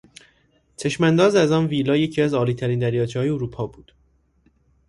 [0.77, 3.91] چشمانداز آن ویلا یکی از عالیترین دریاچههای اروپا بود.